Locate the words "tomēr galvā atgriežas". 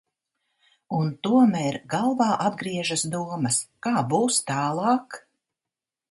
1.25-3.03